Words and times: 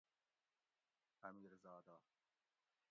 امیر 1.23 1.55
زادہ 1.61 1.97